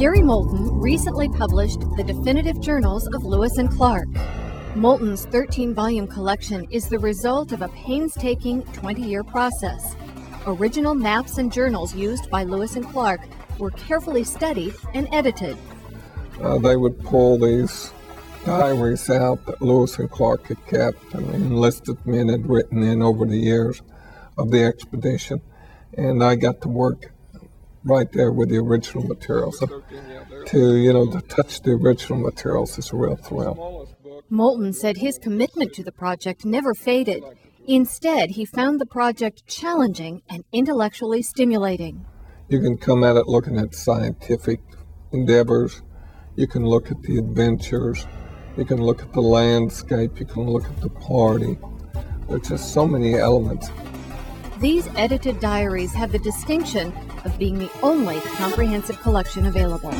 [0.00, 4.08] Gary Moulton recently published the definitive journals of Lewis and Clark.
[4.74, 9.94] Moulton's 13 volume collection is the result of a painstaking 20 year process.
[10.46, 13.20] Original maps and journals used by Lewis and Clark
[13.58, 15.58] were carefully studied and edited.
[16.42, 17.92] Uh, they would pull these
[18.46, 23.26] diaries out that Lewis and Clark had kept and enlisted men had written in over
[23.26, 23.82] the years
[24.38, 25.42] of the expedition.
[25.92, 27.12] And I got to work
[27.84, 29.58] right there with the original materials.
[29.58, 29.82] So
[30.46, 33.88] to, you know, to touch the original materials is a real thrill.
[34.28, 37.24] Moulton said his commitment to the project never faded.
[37.66, 42.04] Instead, he found the project challenging and intellectually stimulating.
[42.48, 44.60] You can come at it looking at scientific
[45.12, 45.82] endeavors,
[46.36, 48.06] you can look at the adventures,
[48.56, 51.58] you can look at the landscape, you can look at the party.
[52.28, 53.70] There's just so many elements.
[54.60, 56.92] These edited diaries have the distinction
[57.24, 59.90] of being the only comprehensive collection available.